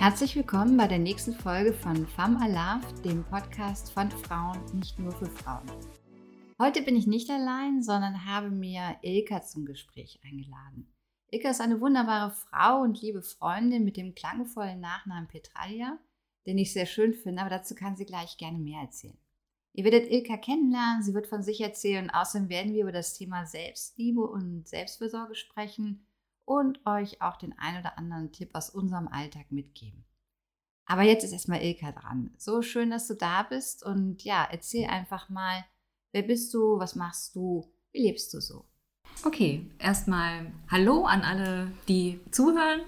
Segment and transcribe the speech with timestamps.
[0.00, 5.12] Herzlich willkommen bei der nächsten Folge von Femme Alaf, dem Podcast von Frauen, nicht nur
[5.12, 5.70] für Frauen.
[6.58, 10.90] Heute bin ich nicht allein, sondern habe mir Ilka zum Gespräch eingeladen.
[11.30, 15.98] Ilka ist eine wunderbare Frau und liebe Freundin mit dem klangvollen Nachnamen Petralia,
[16.46, 19.18] den ich sehr schön finde, aber dazu kann sie gleich gerne mehr erzählen.
[19.74, 23.12] Ihr werdet Ilka kennenlernen, sie wird von sich erzählen und außerdem werden wir über das
[23.12, 26.06] Thema Selbstliebe und Selbstfürsorge sprechen
[26.50, 30.04] und euch auch den ein oder anderen Tipp aus unserem Alltag mitgeben.
[30.84, 32.34] Aber jetzt ist erstmal Ilka dran.
[32.38, 35.64] So schön, dass du da bist und ja, erzähl einfach mal,
[36.10, 38.64] wer bist du, was machst du, wie lebst du so?
[39.24, 42.80] Okay, erstmal Hallo an alle, die zuhören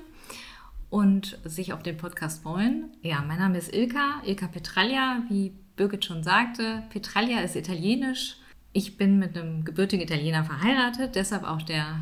[0.91, 2.97] und sich auf den Podcast freuen.
[3.03, 6.83] Ja, mein Name ist Ilka, Ilka Petraglia, wie Birgit schon sagte.
[6.91, 8.39] Petraglia ist italienisch.
[8.73, 12.01] Ich bin mit einem gebürtigen Italiener verheiratet, deshalb auch der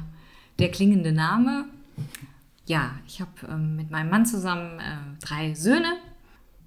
[0.61, 1.65] der klingende Name.
[2.67, 5.97] Ja, ich habe ähm, mit meinem Mann zusammen äh, drei Söhne,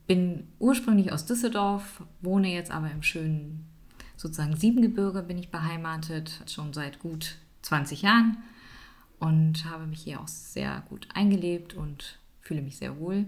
[0.08, 3.66] bin ursprünglich aus Düsseldorf, wohne jetzt aber im schönen
[4.18, 8.38] sozusagen Siebengebirge bin ich beheimatet, schon seit gut 20 Jahren
[9.20, 13.26] und habe mich hier auch sehr gut eingelebt und fühle mich sehr wohl.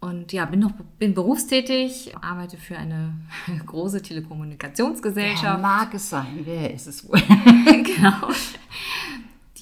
[0.00, 3.14] Und ja, bin noch bin berufstätig, arbeite für eine
[3.66, 5.44] große Telekommunikationsgesellschaft.
[5.44, 7.20] Ja, mag es sein, wer ist es wohl?
[7.84, 8.28] genau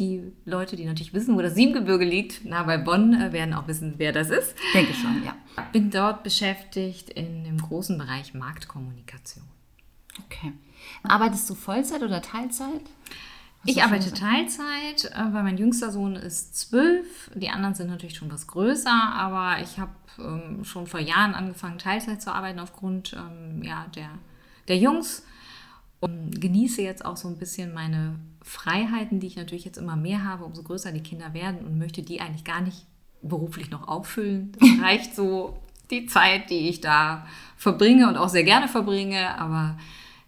[0.01, 3.69] die Leute, die natürlich wissen, wo das Siebengebirge liegt, nah bei Bonn, äh, werden auch
[3.69, 4.55] wissen, wer das ist.
[4.75, 5.37] Denke schon, ja.
[5.73, 9.45] Bin dort beschäftigt in dem großen Bereich Marktkommunikation.
[10.25, 10.53] Okay.
[11.03, 12.83] Arbeitest du Vollzeit oder Teilzeit?
[13.67, 17.31] Ich arbeite Teilzeit, äh, weil mein jüngster Sohn ist zwölf.
[17.34, 21.78] Die anderen sind natürlich schon was größer, aber ich habe ähm, schon vor Jahren angefangen,
[21.78, 24.09] Teilzeit zu arbeiten aufgrund ähm, ja, der,
[24.69, 25.25] der Jungs
[26.01, 30.24] und genieße jetzt auch so ein bisschen meine Freiheiten, die ich natürlich jetzt immer mehr
[30.24, 32.86] habe, umso größer die Kinder werden und möchte die eigentlich gar nicht
[33.22, 34.52] beruflich noch auffüllen.
[34.58, 35.58] Das reicht so
[35.91, 39.38] die Zeit, die ich da verbringe und auch sehr gerne verbringe.
[39.38, 39.76] Aber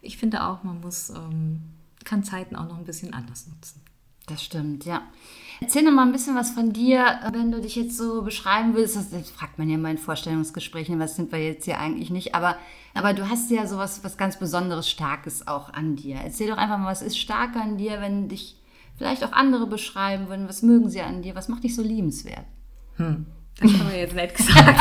[0.00, 1.62] ich finde auch, man muss, ähm,
[2.04, 3.80] kann Zeiten auch noch ein bisschen anders nutzen.
[4.32, 5.02] Das stimmt, ja.
[5.60, 8.96] Erzähl noch mal ein bisschen was von dir, wenn du dich jetzt so beschreiben willst.
[8.96, 12.34] Das, fragt man ja mal in Vorstellungsgesprächen, was sind wir jetzt hier eigentlich nicht.
[12.34, 12.56] Aber,
[12.94, 16.16] aber du hast ja sowas was ganz Besonderes, Starkes auch an dir.
[16.16, 18.56] Erzähl doch einfach mal, was ist stark an dir, wenn dich
[18.96, 20.48] vielleicht auch andere beschreiben würden.
[20.48, 21.34] Was mögen sie an dir?
[21.34, 22.46] Was macht dich so liebenswert?
[22.96, 23.26] Hm,
[23.60, 24.80] das haben wir jetzt nett gesagt.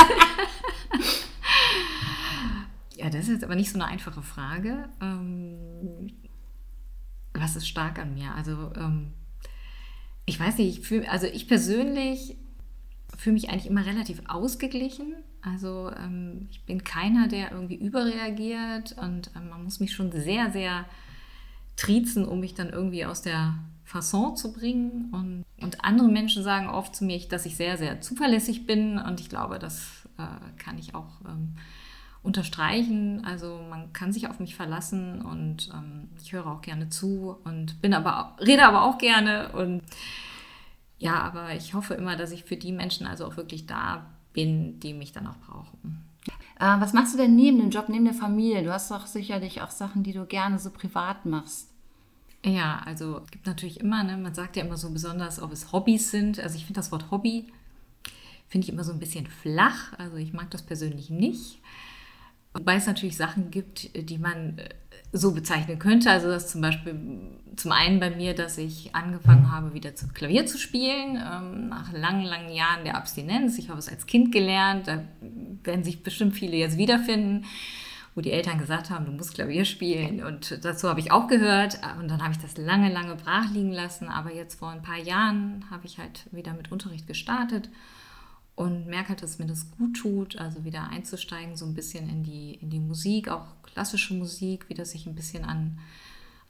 [2.96, 4.88] ja, das ist jetzt aber nicht so eine einfache Frage.
[5.02, 6.08] Ähm,
[7.34, 8.34] was ist stark an mir?
[8.34, 9.12] Also ähm,
[10.26, 12.36] ich weiß nicht, ich fühl, also ich persönlich
[13.16, 15.14] fühle mich eigentlich immer relativ ausgeglichen.
[15.42, 20.52] Also ähm, ich bin keiner, der irgendwie überreagiert und ähm, man muss mich schon sehr,
[20.52, 20.86] sehr
[21.76, 25.10] triezen, um mich dann irgendwie aus der Fasson zu bringen.
[25.12, 29.20] Und, und andere Menschen sagen oft zu mir, dass ich sehr, sehr zuverlässig bin und
[29.20, 31.56] ich glaube, das äh, kann ich auch ähm,
[32.22, 33.24] unterstreichen.
[33.24, 37.80] Also man kann sich auf mich verlassen und ähm, ich höre auch gerne zu und
[37.82, 39.82] bin aber rede aber auch gerne und
[40.98, 44.78] ja, aber ich hoffe immer, dass ich für die Menschen also auch wirklich da bin,
[44.78, 46.04] die mich dann auch brauchen.
[46.60, 48.62] Äh, was machst du denn neben dem Job, neben der Familie?
[48.62, 51.70] Du hast doch sicherlich auch Sachen, die du gerne so privat machst.
[52.44, 55.72] Ja, also es gibt natürlich immer, ne, man sagt ja immer so besonders, ob es
[55.72, 56.38] Hobbys sind.
[56.38, 57.46] Also ich finde das Wort Hobby,
[58.48, 59.92] finde ich immer so ein bisschen flach.
[59.98, 61.60] Also ich mag das persönlich nicht.
[62.54, 64.68] Wobei es natürlich Sachen gibt, die man äh,
[65.12, 66.10] so bezeichnen könnte.
[66.10, 66.94] Also das zum Beispiel
[67.56, 71.92] zum einen bei mir, dass ich angefangen habe, wieder zu Klavier zu spielen, ähm, nach
[71.92, 73.58] langen, langen Jahren der Abstinenz.
[73.58, 75.04] Ich habe es als Kind gelernt, da
[75.64, 77.44] werden sich bestimmt viele jetzt wiederfinden,
[78.14, 80.22] wo die Eltern gesagt haben, du musst Klavier spielen.
[80.22, 81.78] Und dazu habe ich auch gehört.
[81.98, 84.08] Und dann habe ich das lange, lange brach liegen lassen.
[84.08, 87.70] Aber jetzt vor ein paar Jahren habe ich halt wieder mit Unterricht gestartet
[88.54, 92.22] und merke halt, dass mir das gut tut, also wieder einzusteigen, so ein bisschen in
[92.22, 95.78] die, in die Musik, auch klassische Musik, wieder sich ein bisschen an,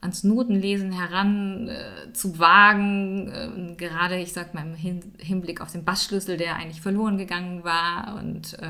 [0.01, 3.29] ans Notenlesen heran äh, zu wagen.
[3.29, 7.63] Äh, gerade, ich sag mal, im Hin Hinblick auf den Bassschlüssel, der eigentlich verloren gegangen
[7.63, 8.67] war und äh,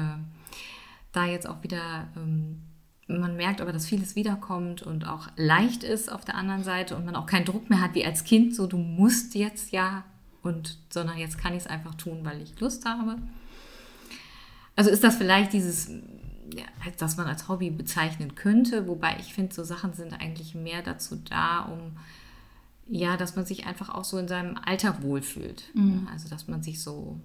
[1.11, 2.07] da jetzt auch wieder.
[2.15, 2.61] Ähm,
[3.07, 7.03] man merkt aber, dass vieles wiederkommt und auch leicht ist auf der anderen Seite und
[7.03, 10.05] man auch keinen Druck mehr hat wie als Kind, so du musst jetzt ja
[10.43, 13.17] und sondern jetzt kann ich es einfach tun, weil ich Lust habe.
[14.75, 16.65] Also ist das vielleicht dieses, ja,
[16.97, 21.15] das man als Hobby bezeichnen könnte, wobei ich finde, so Sachen sind eigentlich mehr dazu
[21.15, 21.97] da, um
[22.85, 25.63] ja, dass man sich einfach auch so in seinem Alltag wohlfühlt.
[25.73, 26.07] Mhm.
[26.11, 27.19] Also dass man sich so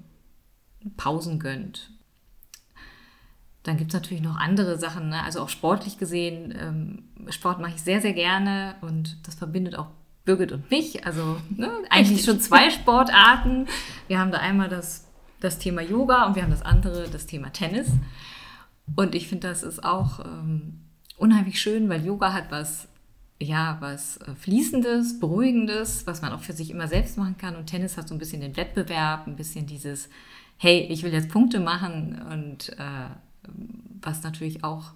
[0.97, 1.91] Pausen gönnt.
[3.65, 5.23] Dann gibt es natürlich noch andere Sachen, ne?
[5.25, 6.55] also auch sportlich gesehen.
[6.56, 9.88] Ähm, Sport mache ich sehr, sehr gerne und das verbindet auch
[10.28, 11.06] Birgit und mich.
[11.06, 13.66] Also ne, eigentlich schon zwei Sportarten.
[14.08, 15.08] Wir haben da einmal das
[15.40, 17.88] das Thema Yoga und wir haben das andere, das Thema Tennis.
[18.96, 20.80] Und ich finde, das ist auch ähm,
[21.16, 22.88] unheimlich schön, weil Yoga hat was,
[23.40, 27.56] ja, was äh, Fließendes, Beruhigendes, was man auch für sich immer selbst machen kann.
[27.56, 30.08] Und Tennis hat so ein bisschen den Wettbewerb, ein bisschen dieses,
[30.56, 33.10] hey, ich will jetzt Punkte machen und äh,
[34.00, 34.92] was natürlich auch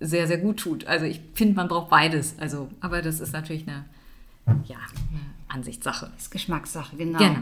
[0.00, 0.86] sehr, sehr gut tut.
[0.86, 2.38] Also ich finde, man braucht beides.
[2.38, 3.84] Also, aber das ist natürlich eine,
[4.64, 4.78] ja,
[5.48, 6.10] Ansichtssache.
[6.14, 7.18] Das ist Geschmackssache, genau.
[7.18, 7.40] Genau.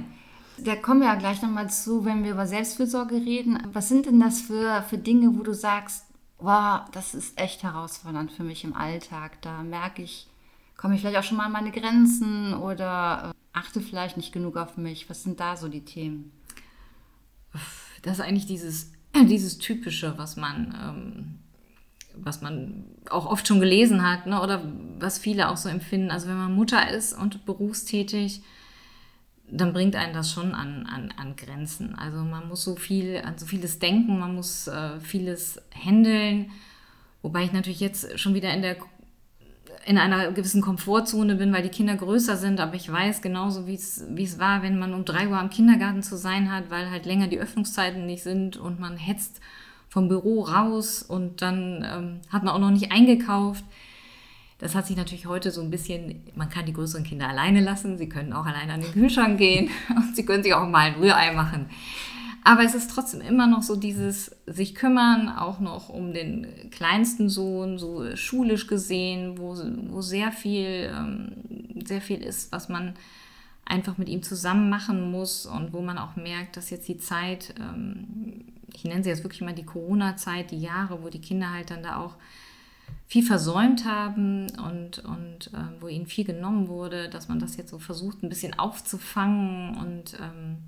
[0.58, 3.58] Da kommen wir ja gleich nochmal zu, wenn wir über Selbstfürsorge reden.
[3.72, 6.04] Was sind denn das für, für Dinge, wo du sagst,
[6.38, 9.40] wow, das ist echt herausfordernd für mich im Alltag.
[9.42, 10.28] Da merke ich,
[10.76, 14.56] komme ich vielleicht auch schon mal an meine Grenzen oder äh, achte vielleicht nicht genug
[14.56, 15.08] auf mich.
[15.10, 16.32] Was sind da so die Themen?
[18.02, 21.38] Das ist eigentlich dieses, dieses Typische, was man, ähm,
[22.24, 24.40] was man auch oft schon gelesen hat, ne?
[24.40, 24.62] oder
[24.98, 26.10] was viele auch so empfinden.
[26.10, 28.42] Also wenn man Mutter ist und berufstätig,
[29.50, 31.94] dann bringt einen das schon an, an, an Grenzen.
[31.94, 36.50] Also man muss so viel, an so vieles denken, man muss äh, vieles handeln.
[37.22, 38.76] Wobei ich natürlich jetzt schon wieder in der
[39.88, 43.74] in einer gewissen Komfortzone bin, weil die Kinder größer sind, aber ich weiß genauso, wie
[43.74, 47.26] es, war, wenn man um drei Uhr am Kindergarten zu sein hat, weil halt länger
[47.26, 49.40] die Öffnungszeiten nicht sind und man hetzt
[49.88, 53.64] vom Büro raus und dann ähm, hat man auch noch nicht eingekauft.
[54.58, 57.96] Das hat sich natürlich heute so ein bisschen, man kann die größeren Kinder alleine lassen,
[57.96, 60.94] sie können auch alleine an den Kühlschrank gehen und sie können sich auch mal ein
[60.94, 61.70] Rührei machen.
[62.44, 67.28] Aber es ist trotzdem immer noch so dieses sich kümmern, auch noch um den kleinsten
[67.28, 69.54] Sohn, so schulisch gesehen, wo,
[69.90, 72.94] wo sehr viel, ähm, sehr viel ist, was man
[73.64, 77.54] einfach mit ihm zusammen machen muss und wo man auch merkt, dass jetzt die Zeit,
[77.60, 81.70] ähm, ich nenne sie jetzt wirklich mal die Corona-Zeit, die Jahre, wo die Kinder halt
[81.70, 82.16] dann da auch
[83.06, 87.70] viel versäumt haben und, und äh, wo ihnen viel genommen wurde, dass man das jetzt
[87.70, 89.76] so versucht, ein bisschen aufzufangen.
[89.76, 90.58] Und ähm,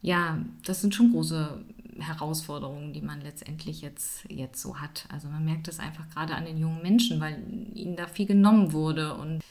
[0.00, 1.64] ja, das sind schon große
[1.98, 5.06] Herausforderungen, die man letztendlich jetzt, jetzt so hat.
[5.12, 7.40] Also man merkt das einfach gerade an den jungen Menschen, weil
[7.74, 9.14] ihnen da viel genommen wurde.
[9.14, 9.44] Und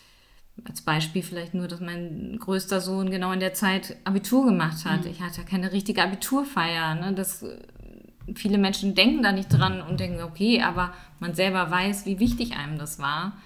[0.65, 5.05] als Beispiel vielleicht nur, dass mein größter Sohn genau in der Zeit Abitur gemacht hat.
[5.05, 5.11] Mhm.
[5.11, 6.95] Ich hatte keine richtige Abiturfeier.
[6.95, 7.13] Ne?
[7.13, 7.43] Das
[8.35, 12.55] viele Menschen denken da nicht dran und denken, okay, aber man selber weiß, wie wichtig
[12.55, 13.37] einem das war.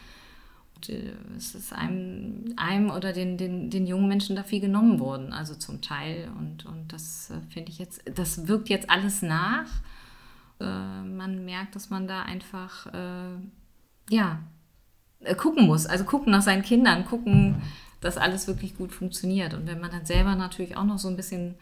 [0.75, 4.99] Und, äh, es ist einem, einem oder den, den, den jungen Menschen da viel genommen
[4.99, 6.29] worden, also zum Teil.
[6.37, 9.67] Und, und das äh, finde ich jetzt, das wirkt jetzt alles nach.
[10.59, 13.37] Äh, man merkt, dass man da einfach, äh,
[14.09, 14.39] ja,
[15.33, 15.85] gucken muss.
[15.87, 17.61] Also gucken nach seinen Kindern, gucken,
[18.01, 19.53] dass alles wirklich gut funktioniert.
[19.53, 21.55] Und wenn man dann selber natürlich auch noch so ein bisschen,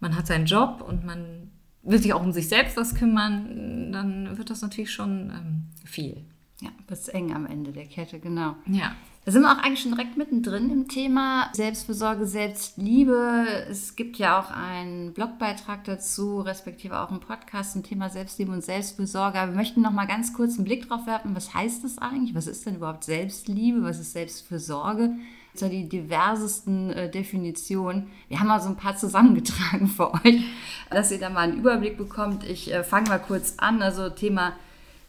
[0.00, 1.50] man hat seinen Job und man
[1.82, 6.24] will sich auch um sich selbst was kümmern, dann wird das natürlich schon ähm, viel.
[6.60, 8.54] Ja, bist eng am Ende der Kette, genau.
[8.66, 8.94] Ja.
[9.24, 13.46] Da sind wir auch eigentlich schon direkt mittendrin im Thema Selbstversorge, Selbstliebe.
[13.70, 18.64] Es gibt ja auch einen Blogbeitrag dazu, respektive auch einen Podcast zum Thema Selbstliebe und
[18.64, 19.38] Selbstversorge.
[19.38, 21.36] Aber wir möchten noch mal ganz kurz einen Blick drauf werfen.
[21.36, 22.34] Was heißt das eigentlich?
[22.34, 23.84] Was ist denn überhaupt Selbstliebe?
[23.84, 25.14] Was ist Selbstversorge?
[25.54, 28.10] so die diversesten äh, Definitionen.
[28.28, 30.42] Wir haben mal so ein paar zusammengetragen für euch,
[30.90, 32.42] dass ihr da mal einen Überblick bekommt.
[32.44, 33.82] Ich äh, fange mal kurz an.
[33.82, 34.54] Also Thema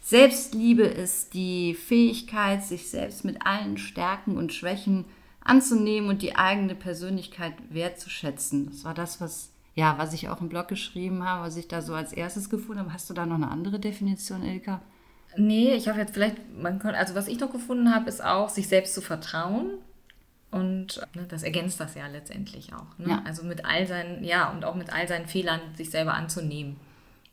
[0.06, 5.06] Selbstliebe ist die Fähigkeit, sich selbst mit allen Stärken und Schwächen
[5.42, 8.66] anzunehmen und die eigene Persönlichkeit wertzuschätzen.
[8.66, 11.80] Das war das, was ja, was ich auch im Blog geschrieben habe, was ich da
[11.80, 12.92] so als erstes gefunden habe.
[12.92, 14.82] Hast du da noch eine andere Definition, Ilka?
[15.38, 18.50] Nee, ich habe jetzt vielleicht, man kann, also was ich noch gefunden habe, ist auch,
[18.50, 19.70] sich selbst zu vertrauen.
[20.50, 22.98] Und ne, das ergänzt das ja letztendlich auch.
[22.98, 23.08] Ne?
[23.08, 23.22] Ja.
[23.24, 26.76] Also mit all seinen, ja, und auch mit all seinen Fehlern sich selber anzunehmen,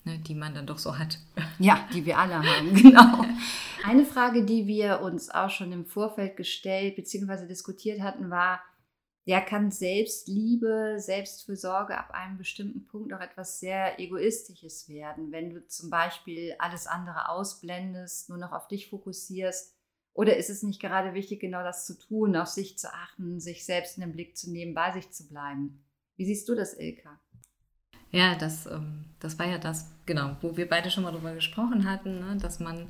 [0.03, 1.19] ne, die man dann doch so hat.
[1.59, 3.23] Ja, die wir alle haben, genau.
[3.83, 7.45] Eine Frage, die wir uns auch schon im Vorfeld gestellt bzw.
[7.45, 8.61] diskutiert hatten, war,
[9.25, 15.67] ja, kann Selbstliebe, Selbstfürsorge ab einem bestimmten Punkt auch etwas sehr Egoistisches werden, wenn du
[15.67, 19.75] zum Beispiel alles andere ausblendest, nur noch auf dich fokussierst
[20.13, 23.65] oder ist es nicht gerade wichtig, genau das zu tun, auf sich zu achten, sich
[23.65, 25.83] selbst in den Blick zu nehmen, bei sich zu bleiben?
[26.17, 27.19] Wie siehst du das, Ilka?
[28.11, 31.89] Ja, das, ähm, das war ja das, genau, wo wir beide schon mal drüber gesprochen
[31.89, 32.87] hatten, ne, dass man,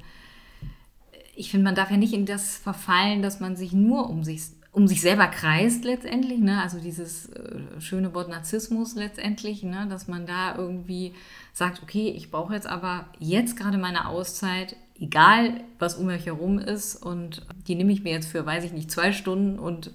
[1.36, 4.42] ich finde, man darf ja nicht in das verfallen, dass man sich nur um sich,
[4.72, 6.62] um sich selber kreist letztendlich, ne?
[6.62, 9.88] also dieses äh, schöne Wort Narzissmus letztendlich, ne?
[9.90, 11.14] dass man da irgendwie
[11.54, 16.58] sagt, okay, ich brauche jetzt aber jetzt gerade meine Auszeit, egal was um mich herum
[16.58, 19.92] ist und die nehme ich mir jetzt für, weiß ich nicht, zwei Stunden und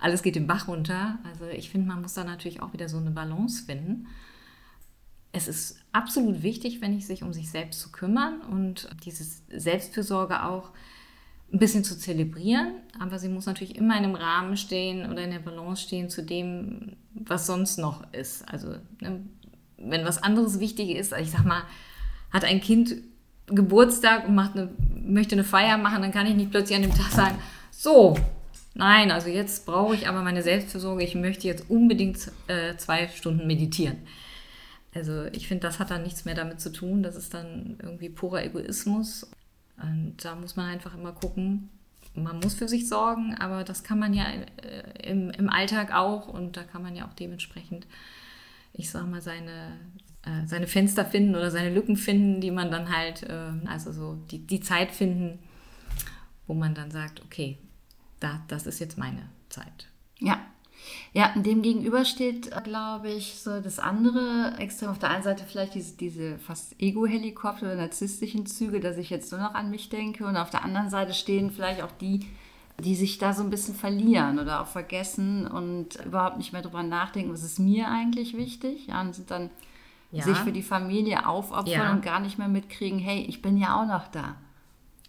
[0.00, 1.18] alles geht den Bach runter.
[1.30, 4.06] Also ich finde, man muss da natürlich auch wieder so eine Balance finden.
[5.32, 10.44] Es ist absolut wichtig, wenn ich sich um sich selbst zu kümmern und dieses Selbstfürsorge
[10.44, 10.70] auch
[11.52, 15.30] ein bisschen zu zelebrieren, aber sie muss natürlich immer in einem Rahmen stehen oder in
[15.30, 18.48] der Balance stehen zu dem, was sonst noch ist.
[18.48, 19.24] Also ne,
[19.76, 21.62] wenn was anderes wichtig ist, ich sag mal,
[22.32, 22.96] hat ein Kind
[23.46, 26.94] Geburtstag und macht eine, möchte eine Feier machen, dann kann ich nicht plötzlich an dem
[26.94, 27.38] Tag sagen,
[27.70, 28.16] so,
[28.74, 33.46] nein, also jetzt brauche ich aber meine Selbstversorgung, ich möchte jetzt unbedingt äh, zwei Stunden
[33.46, 33.98] meditieren.
[34.94, 38.08] Also ich finde, das hat dann nichts mehr damit zu tun, das ist dann irgendwie
[38.08, 39.30] purer Egoismus.
[39.80, 41.70] Und da muss man einfach immer gucken,
[42.14, 46.28] man muss für sich sorgen, aber das kann man ja äh, im, im Alltag auch
[46.28, 47.86] und da kann man ja auch dementsprechend,
[48.72, 49.78] ich sag mal, seine,
[50.24, 54.16] äh, seine Fenster finden oder seine Lücken finden, die man dann halt, äh, also so
[54.30, 55.38] die, die Zeit finden,
[56.46, 57.58] wo man dann sagt, okay,
[58.18, 59.88] da, das ist jetzt meine Zeit.
[60.18, 60.40] Ja,
[61.12, 64.90] ja, dem gegenüber steht, glaube ich, so das andere Extrem.
[64.90, 69.32] Auf der einen Seite vielleicht diese, diese fast Ego-Helikopter oder narzisstischen Züge, dass ich jetzt
[69.32, 70.24] nur noch an mich denke.
[70.26, 72.26] Und auf der anderen Seite stehen vielleicht auch die,
[72.78, 76.82] die sich da so ein bisschen verlieren oder auch vergessen und überhaupt nicht mehr drüber
[76.82, 78.86] nachdenken, was ist mir eigentlich wichtig.
[78.86, 79.50] Ja, und sind dann
[80.12, 80.22] ja.
[80.22, 81.92] sich für die Familie aufopfern ja.
[81.92, 84.36] und gar nicht mehr mitkriegen, hey, ich bin ja auch noch da.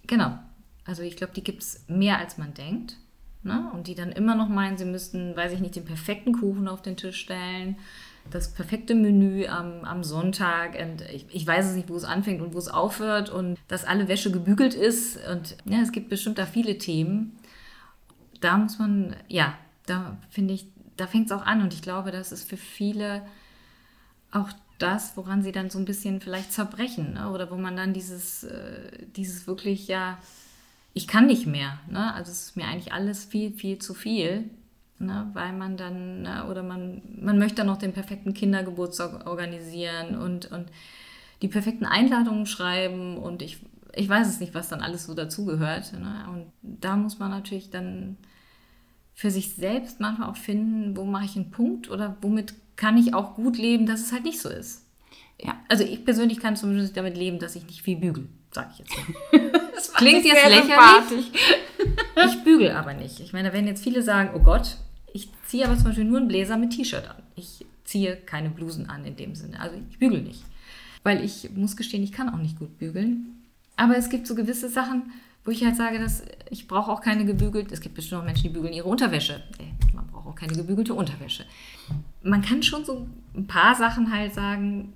[0.08, 0.38] Genau.
[0.86, 2.98] Also ich glaube, die gibt es mehr, als man denkt.
[3.44, 3.70] Ne?
[3.74, 6.82] Und die dann immer noch meinen, sie müssten, weiß ich nicht, den perfekten Kuchen auf
[6.82, 7.78] den Tisch stellen,
[8.30, 10.78] das perfekte Menü am, am Sonntag.
[10.80, 13.84] Und ich, ich weiß es nicht, wo es anfängt und wo es aufhört und dass
[13.84, 15.18] alle Wäsche gebügelt ist.
[15.28, 17.36] Und ja, es gibt bestimmt da viele Themen.
[18.40, 20.68] Da muss man, ja, da finde ich,
[20.98, 21.62] da fängt es auch an.
[21.62, 23.24] Und ich glaube, das ist für viele
[24.32, 27.14] auch das, woran sie dann so ein bisschen vielleicht zerbrechen.
[27.14, 27.30] Ne?
[27.32, 30.18] Oder wo man dann dieses, äh, dieses wirklich, ja,
[30.94, 31.80] ich kann nicht mehr.
[31.90, 32.14] Ne?
[32.14, 34.50] Also es ist mir eigentlich alles viel, viel zu viel.
[35.00, 35.30] Ne?
[35.34, 36.48] Weil man dann, ne?
[36.50, 40.68] oder man, man möchte dann noch den perfekten Kindergeburtstag organisieren und, und
[41.42, 43.62] die perfekten Einladungen schreiben und ich,
[43.96, 45.94] ich weiß es nicht, was dann alles so dazugehört.
[45.94, 46.26] Ne?
[46.32, 48.18] Und da muss man natürlich dann
[49.14, 53.14] für sich selbst manchmal auch finden, wo mache ich einen Punkt oder womit kann ich
[53.14, 54.86] auch gut leben, dass es halt nicht so ist.
[55.40, 55.60] Ja.
[55.68, 58.80] Also ich persönlich kann zum Beispiel damit leben, dass ich nicht viel bügel, sage ich
[58.80, 58.96] jetzt.
[59.76, 61.32] Das Klingt jetzt lächerlich.
[62.26, 63.20] ich bügel aber nicht.
[63.20, 64.78] Ich meine, da werden jetzt viele sagen, oh Gott,
[65.14, 67.22] ich ziehe aber zum Beispiel nur einen Bläser mit T-Shirt an.
[67.36, 69.60] Ich ziehe keine Blusen an in dem Sinne.
[69.60, 70.44] Also ich bügel nicht.
[71.04, 73.42] Weil ich muss gestehen, ich kann auch nicht gut bügeln.
[73.76, 75.12] Aber es gibt so gewisse Sachen,
[75.44, 77.74] wo ich halt sage, dass ich brauche auch keine gebügelte.
[77.74, 79.42] Es gibt bestimmt auch Menschen, die bügeln ihre Unterwäsche.
[79.94, 81.46] Man braucht auch keine gebügelte Unterwäsche.
[82.22, 84.94] Man kann schon so ein paar Sachen halt sagen,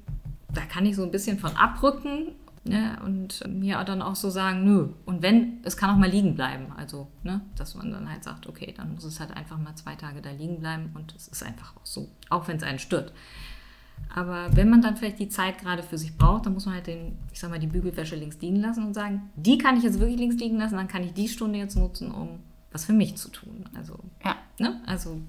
[0.53, 2.33] da kann ich so ein bisschen von abrücken
[2.67, 2.97] Ne?
[3.05, 4.89] Und mir dann auch so sagen, nö.
[5.05, 6.65] Und wenn, es kann auch mal liegen bleiben.
[6.75, 7.41] Also, ne?
[7.55, 10.31] dass man dann halt sagt, okay, dann muss es halt einfach mal zwei Tage da
[10.31, 12.09] liegen bleiben und es ist einfach auch so.
[12.29, 13.13] Auch wenn es einen stört.
[14.13, 16.87] Aber wenn man dann vielleicht die Zeit gerade für sich braucht, dann muss man halt
[16.87, 19.99] den, ich sag mal, die Bügelwäsche links liegen lassen und sagen, die kann ich jetzt
[19.99, 22.39] wirklich links liegen lassen, dann kann ich die Stunde jetzt nutzen, um
[22.71, 23.69] was für mich zu tun.
[23.75, 24.35] Also, ja.
[24.59, 24.81] ne?
[24.85, 25.21] also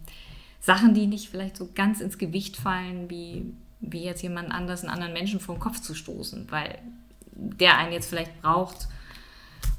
[0.61, 4.93] Sachen, die nicht vielleicht so ganz ins Gewicht fallen, wie, wie jetzt jemand anders, einen
[4.93, 6.79] anderen Menschen vor den Kopf zu stoßen, weil
[7.37, 8.89] der einen jetzt vielleicht braucht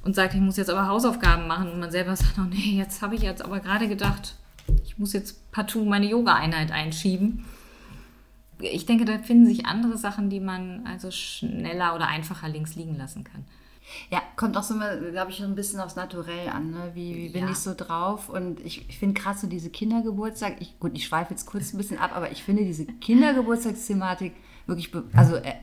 [0.03, 3.01] und sagt, ich muss jetzt aber Hausaufgaben machen und man selber sagt, oh nee, jetzt
[3.01, 4.35] habe ich jetzt aber gerade gedacht,
[4.85, 7.45] ich muss jetzt partout meine Yoga-Einheit einschieben.
[8.59, 12.97] Ich denke, da finden sich andere Sachen, die man also schneller oder einfacher links liegen
[12.97, 13.45] lassen kann.
[14.09, 16.71] Ja, kommt auch so mal, glaube ich, ein bisschen aufs Naturell an.
[16.71, 16.91] Ne?
[16.93, 17.51] Wie, wie bin ja.
[17.51, 18.29] ich so drauf?
[18.29, 21.77] Und ich, ich finde gerade so diese Kindergeburtstag, ich, gut, ich schweife jetzt kurz ein
[21.77, 24.33] bisschen ab, aber ich finde diese Kindergeburtstagsthematik
[24.67, 25.53] wirklich be also, äh, äh,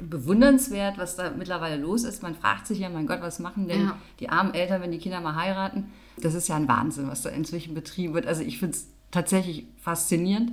[0.00, 2.22] bewundernswert, was da mittlerweile los ist.
[2.22, 3.98] Man fragt sich ja, mein Gott, was machen denn ja.
[4.20, 5.90] die armen Eltern, wenn die Kinder mal heiraten?
[6.20, 8.26] Das ist ja ein Wahnsinn, was da inzwischen betrieben wird.
[8.26, 10.52] Also ich finde es tatsächlich faszinierend.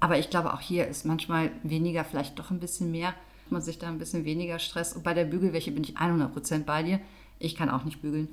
[0.00, 3.14] Aber ich glaube, auch hier ist manchmal weniger, vielleicht doch ein bisschen mehr.
[3.50, 4.94] Man sich da ein bisschen weniger Stress.
[4.94, 7.00] Und bei der Bügelwäsche bin ich 100% bei dir.
[7.38, 8.28] Ich kann auch nicht bügeln.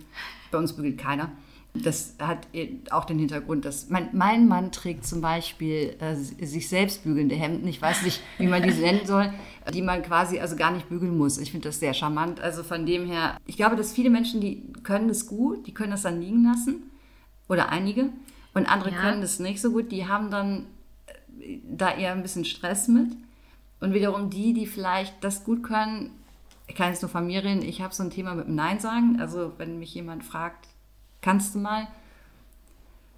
[0.51, 1.31] Bei uns bügelt keiner.
[1.75, 2.47] Das hat
[2.89, 7.67] auch den Hintergrund, dass mein, mein Mann trägt zum Beispiel äh, sich selbst bügelnde Hemden.
[7.67, 9.31] Ich weiß nicht, wie man diese nennen soll,
[9.71, 11.37] die man quasi also gar nicht bügeln muss.
[11.37, 12.39] Ich finde das sehr charmant.
[12.39, 15.91] Also von dem her, ich glaube, dass viele Menschen, die können das gut, die können
[15.91, 16.89] das dann liegen lassen.
[17.47, 18.09] Oder einige.
[18.53, 18.97] Und andere ja.
[18.97, 19.91] können das nicht so gut.
[19.91, 20.65] Die haben dann
[21.39, 23.11] äh, da eher ein bisschen Stress mit.
[23.79, 26.11] Und wiederum die, die vielleicht das gut können,
[26.67, 28.79] ich kann jetzt nur von mir reden, ich habe so ein Thema mit dem Nein
[28.79, 29.17] sagen.
[29.19, 30.67] Also wenn mich jemand fragt,
[31.21, 31.87] kannst du mal,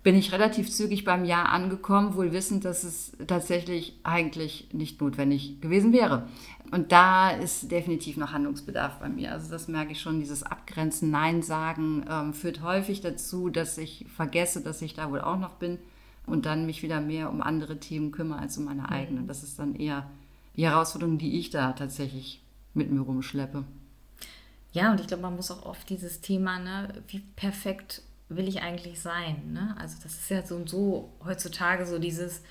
[0.03, 5.61] bin ich relativ zügig beim Ja angekommen, wohl wissend, dass es tatsächlich eigentlich nicht notwendig
[5.61, 6.27] gewesen wäre.
[6.71, 9.31] Und da ist definitiv noch Handlungsbedarf bei mir.
[9.31, 14.05] Also das merke ich schon, dieses Abgrenzen, Nein sagen ähm, führt häufig dazu, dass ich
[14.15, 15.77] vergesse, dass ich da wohl auch noch bin
[16.25, 19.27] und dann mich wieder mehr um andere Themen kümmere als um meine eigenen.
[19.27, 20.09] Das ist dann eher
[20.55, 22.41] die Herausforderung, die ich da tatsächlich
[22.73, 23.65] mit mir rumschleppe.
[24.73, 28.61] Ja, und ich glaube, man muss auch oft dieses Thema, ne, wie perfekt will ich
[28.61, 29.51] eigentlich sein?
[29.53, 29.75] Ne?
[29.79, 32.41] Also das ist ja so und so heutzutage so dieses,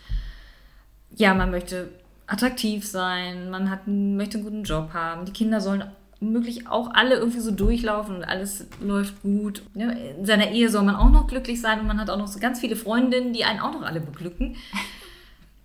[1.11, 1.91] ja, man möchte
[2.27, 5.85] attraktiv sein, man hat, möchte einen guten Job haben, die Kinder sollen
[6.21, 9.62] möglich auch alle irgendwie so durchlaufen und alles läuft gut.
[9.75, 12.39] In seiner Ehe soll man auch noch glücklich sein und man hat auch noch so
[12.39, 14.57] ganz viele Freundinnen, die einen auch noch alle beglücken.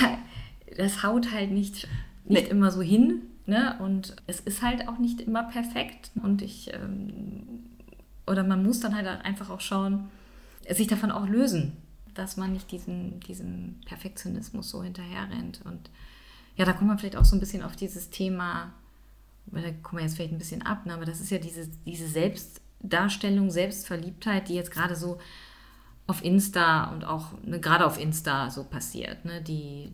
[0.77, 1.87] Das haut halt nicht,
[2.25, 2.49] nicht nee.
[2.49, 3.21] immer so hin.
[3.45, 3.77] Ne?
[3.79, 6.11] Und es ist halt auch nicht immer perfekt.
[6.21, 7.43] Und ich, ähm,
[8.27, 10.09] oder man muss dann halt einfach auch schauen,
[10.69, 11.73] sich davon auch lösen,
[12.13, 15.61] dass man nicht diesen, diesem Perfektionismus so hinterher rennt.
[15.63, 15.89] Und
[16.55, 18.73] ja, da kommt man vielleicht auch so ein bisschen auf dieses Thema
[19.47, 20.93] da kommen wir jetzt vielleicht ein bisschen ab, ne?
[20.93, 25.19] aber das ist ja diese, diese Selbstdarstellung, Selbstverliebtheit, die jetzt gerade so
[26.07, 29.41] auf Insta und auch ne, gerade auf Insta so passiert, ne?
[29.41, 29.93] die,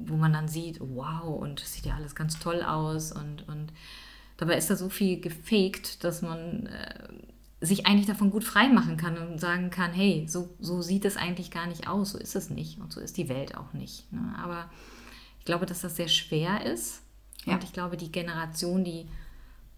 [0.00, 3.72] wo man dann sieht, wow, und sieht ja alles ganz toll aus und, und
[4.36, 7.08] dabei ist da so viel gefaked, dass man äh,
[7.60, 11.16] sich eigentlich davon gut frei machen kann und sagen kann, hey, so, so sieht es
[11.16, 14.10] eigentlich gar nicht aus, so ist es nicht und so ist die Welt auch nicht.
[14.12, 14.34] Ne?
[14.42, 14.70] Aber
[15.38, 17.02] ich glaube, dass das sehr schwer ist
[17.46, 17.54] ja.
[17.54, 19.08] Und ich glaube, die Generation, die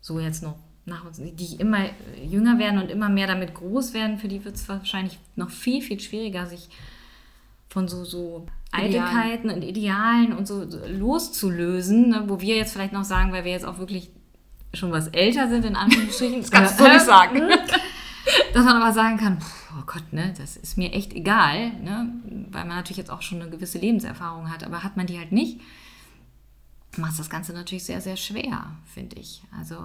[0.00, 0.57] so jetzt noch
[0.88, 1.87] nach uns, die immer
[2.25, 5.83] jünger werden und immer mehr damit groß werden, für die wird es wahrscheinlich noch viel,
[5.83, 6.68] viel schwieriger, sich
[7.68, 12.25] von so, so Eitelkeiten und Idealen und so loszulösen, ne?
[12.26, 14.11] wo wir jetzt vielleicht noch sagen, weil wir jetzt auch wirklich
[14.75, 16.40] schon was älter sind, in Anführungsstrichen.
[16.40, 17.40] Das kannst du nicht sagen.
[18.52, 19.38] Dass man aber sagen kann,
[19.78, 22.12] oh Gott, ne, das ist mir echt egal, ne?
[22.50, 25.33] weil man natürlich jetzt auch schon eine gewisse Lebenserfahrung hat, aber hat man die halt
[25.33, 25.61] nicht,
[26.99, 29.42] macht das Ganze natürlich sehr, sehr schwer, finde ich.
[29.57, 29.76] Also.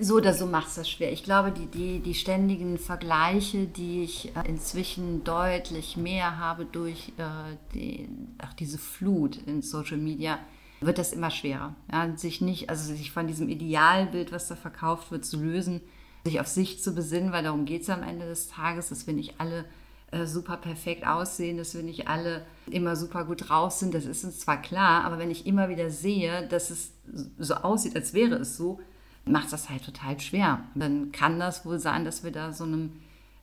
[0.00, 1.12] So oder so macht es das schwer.
[1.12, 7.12] Ich glaube, die, die, die ständigen Vergleiche, die ich äh, inzwischen deutlich mehr habe durch
[7.16, 8.08] äh, die,
[8.44, 10.38] auch diese Flut in Social Media,
[10.80, 11.74] wird das immer schwerer.
[11.90, 15.80] Ja, sich nicht, also sich von diesem Idealbild, was da verkauft wird, zu lösen,
[16.24, 19.14] sich auf sich zu besinnen, weil darum geht es am Ende des Tages, dass wir
[19.14, 19.64] nicht alle
[20.10, 23.94] äh, super perfekt aussehen, dass wir nicht alle immer super gut drauf sind.
[23.94, 26.92] Das ist uns zwar klar, aber wenn ich immer wieder sehe, dass es
[27.38, 28.80] so aussieht, als wäre es so,
[29.24, 30.60] macht das halt total schwer.
[30.74, 32.92] Dann kann das wohl sein, dass wir da so einem,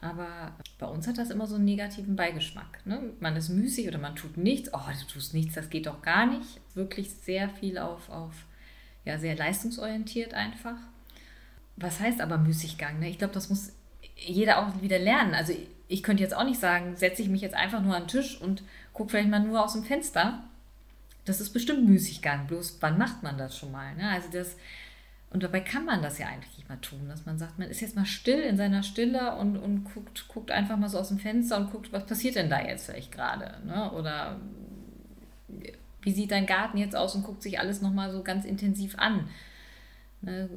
[0.00, 2.84] aber bei uns hat das immer so einen negativen Beigeschmack.
[2.84, 3.12] Ne?
[3.20, 4.70] Man ist müßig oder man tut nichts.
[4.72, 6.60] Oh, du tust nichts, das geht doch gar nicht.
[6.74, 8.32] Wirklich sehr viel auf, auf
[9.04, 10.76] ja, sehr leistungsorientiert einfach.
[11.76, 12.98] Was heißt aber Müßiggang?
[12.98, 13.10] Ne?
[13.10, 13.72] Ich glaube, das muss
[14.16, 15.34] jeder auch wieder lernen.
[15.34, 15.52] Also
[15.88, 18.40] ich könnte jetzt auch nicht sagen, setze ich mich jetzt einfach nur an den Tisch
[18.40, 18.62] und
[18.92, 20.42] gucke vielleicht mal nur aus dem Fenster.
[21.24, 22.46] Das ist bestimmt Müßiggang.
[22.46, 23.94] Bloß wann macht man das schon mal?
[23.94, 24.08] Ne?
[24.08, 24.56] Also das
[25.30, 27.80] und dabei kann man das ja eigentlich nicht mal tun, dass man sagt, man ist
[27.80, 31.18] jetzt mal still in seiner Stille und, und guckt, guckt einfach mal so aus dem
[31.18, 33.58] Fenster und guckt, was passiert denn da jetzt vielleicht gerade?
[33.66, 33.90] Ne?
[33.92, 34.40] Oder
[36.02, 39.28] wie sieht dein Garten jetzt aus und guckt sich alles nochmal so ganz intensiv an.
[40.22, 40.48] Ne?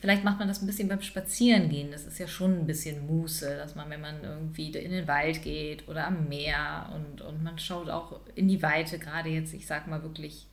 [0.00, 1.90] Vielleicht macht man das ein bisschen beim Spazierengehen.
[1.90, 5.42] Das ist ja schon ein bisschen Muße, dass man, wenn man irgendwie in den Wald
[5.42, 9.66] geht oder am Meer und, und man schaut auch in die Weite, gerade jetzt, ich
[9.66, 10.46] sag mal wirklich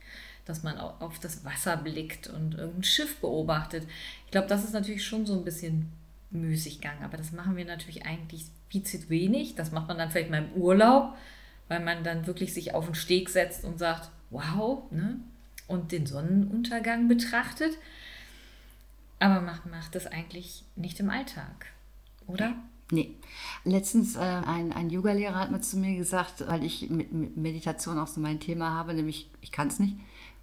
[0.44, 3.86] dass man auf das Wasser blickt und irgendein Schiff beobachtet.
[4.24, 5.92] Ich glaube, das ist natürlich schon so ein bisschen
[6.30, 9.54] Müßiggang, aber das machen wir natürlich eigentlich viel zu wenig.
[9.54, 11.14] Das macht man dann vielleicht mal im Urlaub,
[11.68, 15.20] weil man dann wirklich sich auf den Steg setzt und sagt, wow, ne?
[15.68, 17.72] und den Sonnenuntergang betrachtet.
[19.22, 21.66] Aber macht, macht das eigentlich nicht im Alltag,
[22.26, 22.54] oder?
[22.90, 23.14] Nee.
[23.62, 28.08] Letztens äh, ein, ein Yoga-Lehrer hat mir zu mir gesagt, weil ich mit Meditation auch
[28.08, 29.94] so mein Thema habe, nämlich ich kann es nicht.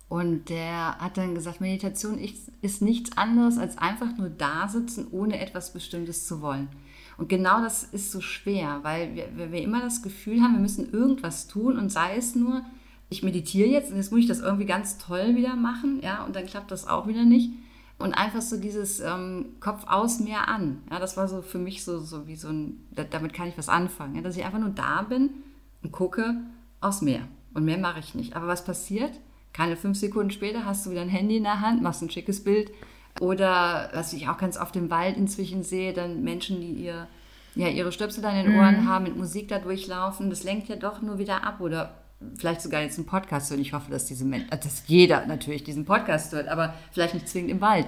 [0.08, 5.42] Und der hat dann gesagt, Meditation ist nichts anderes als einfach nur da sitzen, ohne
[5.42, 6.70] etwas Bestimmtes zu wollen.
[7.18, 10.94] Und genau das ist so schwer, weil wir, wir immer das Gefühl haben, wir müssen
[10.94, 12.64] irgendwas tun und sei es nur,
[13.10, 16.34] ich meditiere jetzt und jetzt muss ich das irgendwie ganz toll wieder machen, ja, und
[16.34, 17.52] dann klappt das auch wieder nicht.
[18.00, 20.82] Und einfach so dieses ähm, Kopf aus, mehr an.
[20.90, 23.68] Ja, das war so für mich so, so wie so ein, damit kann ich was
[23.70, 24.16] anfangen.
[24.16, 25.30] Ja, dass ich einfach nur da bin
[25.84, 26.36] und gucke
[26.80, 27.28] aus mehr.
[27.54, 28.36] Und mehr mache ich nicht.
[28.36, 29.12] Aber was passiert?
[29.52, 32.44] Keine fünf Sekunden später hast du wieder ein Handy in der Hand, machst ein schickes
[32.44, 32.72] Bild,
[33.20, 37.08] Oder was ich auch ganz oft im Wald inzwischen sehe, dann Menschen, die ihr,
[37.56, 38.88] ja, ihre Stöpsel dann in den Ohren mhm.
[38.88, 41.60] haben, mit Musik da durchlaufen, das lenkt ja doch nur wieder ab.
[41.60, 41.99] Oder
[42.36, 43.62] vielleicht sogar jetzt einen Podcast hören.
[43.62, 47.52] Ich hoffe, dass, diese Men dass jeder natürlich diesen Podcast hört, aber vielleicht nicht zwingend
[47.52, 47.88] im Wald.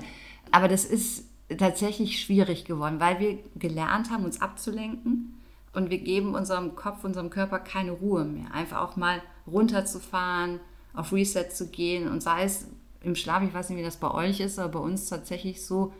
[0.52, 1.26] Aber das ist
[1.58, 5.36] tatsächlich schwierig geworden, weil wir gelernt haben, uns abzulenken
[5.74, 8.54] und wir geben unserem Kopf, unserem Körper keine Ruhe mehr.
[8.54, 10.60] Einfach auch mal runterzufahren,
[10.94, 12.68] auf Reset zu gehen und sei es
[13.04, 15.94] im Schlaf, ich weiß nicht, wie das bei euch ist, aber bei uns tatsächlich so,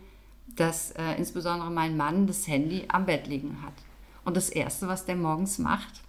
[0.56, 3.74] dass äh, insbesondere mein Mann das Handy am Bett liegen hat.
[4.24, 6.02] Und das Erste, was der morgens macht,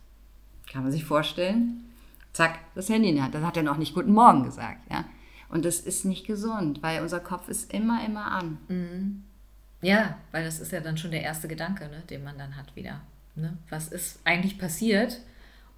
[0.70, 1.84] kann man sich vorstellen,
[2.32, 3.34] zack, das Handy in der Hand.
[3.34, 4.90] Dann hat er noch nicht Guten Morgen gesagt.
[4.90, 5.04] Ja?
[5.48, 8.58] Und das ist nicht gesund, weil unser Kopf ist immer, immer an.
[8.68, 9.24] Mhm.
[9.82, 12.74] Ja, weil das ist ja dann schon der erste Gedanke, ne, den man dann hat
[12.76, 13.00] wieder.
[13.34, 13.58] Ne?
[13.68, 15.18] Was ist eigentlich passiert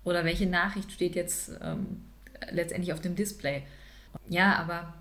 [0.05, 2.03] oder welche Nachricht steht jetzt ähm,
[2.51, 3.63] letztendlich auf dem Display?
[4.29, 4.95] Ja, aber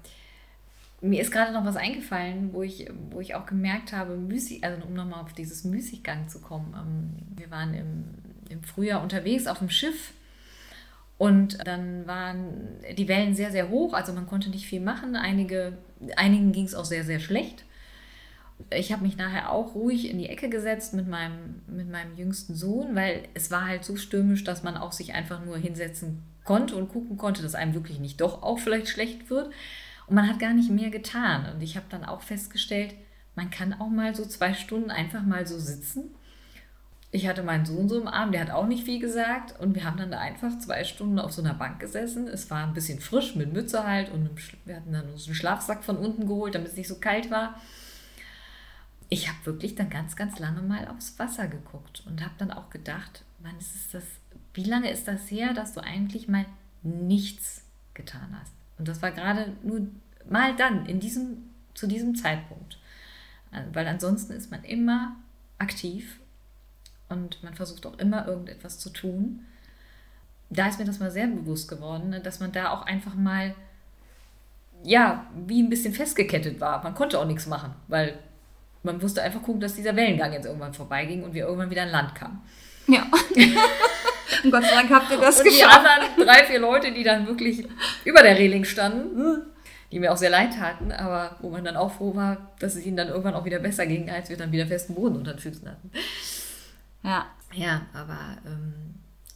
[1.01, 4.85] mir ist gerade noch was eingefallen, wo ich, wo ich auch gemerkt habe, Müßig, also
[4.85, 6.73] um nochmal auf dieses Müßiggang zu kommen.
[6.73, 8.05] Ähm, wir waren im,
[8.49, 10.13] im Frühjahr unterwegs auf dem Schiff
[11.23, 15.15] und dann waren die Wellen sehr, sehr hoch, also man konnte nicht viel machen.
[15.15, 15.77] Einige,
[16.17, 17.63] einigen ging es auch sehr, sehr schlecht.
[18.71, 22.55] Ich habe mich nachher auch ruhig in die Ecke gesetzt mit meinem, mit meinem jüngsten
[22.55, 26.75] Sohn, weil es war halt so stürmisch, dass man auch sich einfach nur hinsetzen konnte
[26.75, 29.49] und gucken konnte, dass einem wirklich nicht doch auch vielleicht schlecht wird.
[30.07, 31.53] Und man hat gar nicht mehr getan.
[31.53, 32.95] Und ich habe dann auch festgestellt,
[33.35, 36.15] man kann auch mal so zwei Stunden einfach mal so sitzen.
[37.13, 39.57] Ich hatte meinen Sohn so im Arm, der hat auch nicht viel gesagt.
[39.59, 42.27] Und wir haben dann da einfach zwei Stunden auf so einer Bank gesessen.
[42.27, 44.11] Es war ein bisschen frisch mit Mütze halt.
[44.11, 44.29] Und
[44.65, 47.55] wir hatten dann uns einen Schlafsack von unten geholt, damit es nicht so kalt war
[49.13, 52.71] ich habe wirklich dann ganz, ganz lange mal aufs Wasser geguckt und habe dann auch
[52.71, 54.03] gedacht, wann ist das,
[54.55, 56.47] wie lange ist das her, dass du eigentlich mal
[56.81, 58.53] nichts getan hast?
[58.79, 59.87] Und das war gerade nur
[60.27, 62.79] mal dann, in diesem, zu diesem Zeitpunkt.
[63.51, 65.15] Äh, weil ansonsten ist man immer
[65.59, 66.19] aktiv
[67.13, 69.45] und man versucht auch immer irgendetwas zu tun.
[70.49, 73.55] Da ist mir das mal sehr bewusst geworden, ne, dass man da auch einfach mal,
[74.83, 76.83] ja, wie ein bisschen festgekettet war.
[76.83, 78.19] Man konnte auch nichts machen, weil
[78.83, 81.89] man musste einfach gucken, dass dieser Wellengang jetzt irgendwann vorbeiging und wir irgendwann wieder an
[81.89, 82.41] Land kamen.
[82.87, 83.03] Ja.
[84.43, 85.81] und Gott sei Dank habt ihr das und geschafft.
[85.85, 87.65] Die anderen drei, vier Leute, die dann wirklich
[88.03, 89.41] über der Reling standen,
[89.91, 92.85] die mir auch sehr leid taten, aber wo man dann auch froh war, dass es
[92.85, 95.39] ihnen dann irgendwann auch wieder besser ging, als wir dann wieder festen Boden unter den
[95.39, 95.91] Füßen hatten.
[97.03, 97.27] Ja.
[97.53, 98.73] Ja, aber ähm,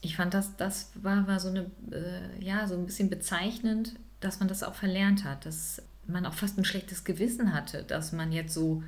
[0.01, 4.39] ich fand, das, das war, war so eine, äh, ja, so ein bisschen bezeichnend, dass
[4.39, 8.31] man das auch verlernt hat, dass man auch fast ein schlechtes Gewissen hatte, dass man
[8.31, 8.83] jetzt so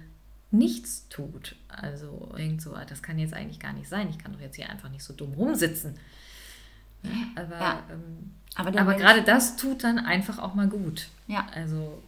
[0.52, 1.56] nichts tut.
[1.68, 4.10] Also irgend so, das kann jetzt eigentlich gar nicht sein.
[4.10, 5.96] Ich kann doch jetzt hier einfach nicht so dumm rumsitzen.
[7.04, 7.84] Ja, aber, ja.
[7.92, 11.10] Ähm, aber, aber gerade das tut dann einfach auch mal gut.
[11.28, 11.48] Ja.
[11.54, 12.02] Also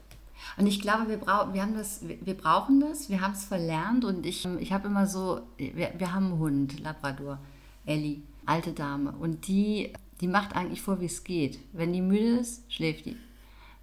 [0.58, 4.06] und ich glaube, wir, brauchen, wir, haben das, wir brauchen das, wir haben es verlernt
[4.06, 7.40] und ich, ich habe immer so, wir, wir haben einen Hund, Labrador,
[7.86, 11.60] Ellie, alte Dame und die, die macht eigentlich vor, wie es geht.
[11.74, 13.18] Wenn die müde ist, schläft die.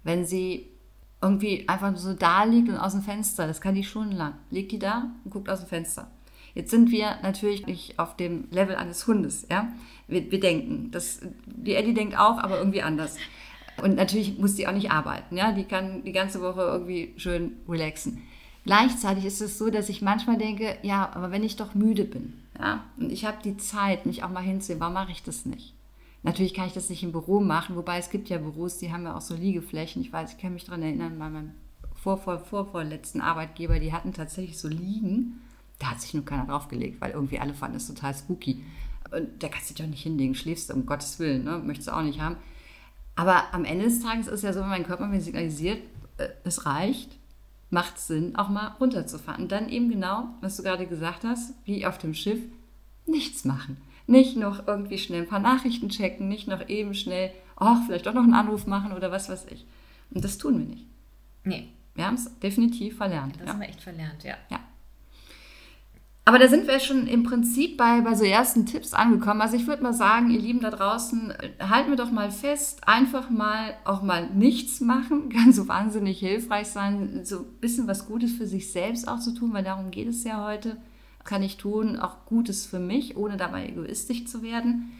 [0.03, 0.69] Wenn sie
[1.21, 3.47] irgendwie einfach so da liegt und aus dem Fenster.
[3.47, 4.35] Das kann die schon lang.
[4.49, 6.09] Liegt die da und guckt aus dem Fenster.
[6.55, 9.45] Jetzt sind wir natürlich nicht auf dem Level eines Hundes.
[9.49, 9.71] Ja?
[10.07, 10.91] Wir, wir denken.
[10.91, 13.17] Das, die Ellie denkt auch, aber irgendwie anders.
[13.81, 15.37] Und natürlich muss die auch nicht arbeiten.
[15.37, 15.51] Ja?
[15.51, 18.21] Die kann die ganze Woche irgendwie schön relaxen.
[18.65, 22.33] Gleichzeitig ist es so, dass ich manchmal denke, ja, aber wenn ich doch müde bin
[22.59, 25.73] ja, und ich habe die Zeit, mich auch mal hinzusehen, warum mache ich das nicht?
[26.23, 29.05] Natürlich kann ich das nicht im Büro machen, wobei es gibt ja Büros, die haben
[29.05, 30.01] ja auch so Liegeflächen.
[30.01, 31.51] Ich weiß, ich kann mich daran erinnern, bei meinem
[31.95, 35.41] vorvor, vorvorletzten Arbeitgeber, die hatten tatsächlich so Liegen.
[35.79, 38.65] Da hat sich nur keiner draufgelegt, weil irgendwie alle fanden es total spooky.
[39.11, 41.59] Und da kannst du dich doch nicht hinlegen, schläfst um Gottes Willen, ne?
[41.59, 42.35] möchtest du auch nicht haben.
[43.19, 45.81] Aber am Ende des Tages ist es ja so, wenn mein Körper mir signalisiert,
[46.17, 47.17] äh, es reicht,
[47.69, 49.43] macht es Sinn, auch mal runterzufahren.
[49.43, 52.39] Und dann eben genau, was du gerade gesagt hast, wie auf dem Schiff,
[53.05, 53.77] nichts machen
[54.09, 58.13] nicht noch irgendwie schnell ein paar Nachrichten checken, nicht noch eben schnell, oh, vielleicht doch
[58.13, 59.65] noch einen Anruf machen oder was weiß ich.
[60.09, 60.85] Und das tun wir nicht.
[61.43, 61.69] Nee.
[61.95, 63.35] Wir haben es definitiv verlernt.
[63.35, 63.53] Das ja.
[63.53, 64.35] haben wir echt verlernt, ja.
[64.49, 64.59] Ja.
[66.29, 69.41] Aber da sind wir schon im Prinzip bei, bei so ersten Tipps angekommen.
[69.41, 73.31] Also ich würde mal sagen, ihr Lieben da draußen, halten wir doch mal fest, einfach
[73.31, 78.33] mal auch mal nichts machen, kann so wahnsinnig hilfreich sein, so ein bisschen was Gutes
[78.33, 80.77] für sich selbst auch zu tun, weil darum geht es ja heute
[81.23, 84.91] kann ich tun, auch Gutes für mich, ohne dabei egoistisch zu werden.